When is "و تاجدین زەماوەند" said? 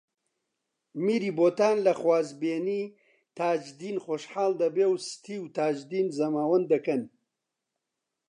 5.39-6.65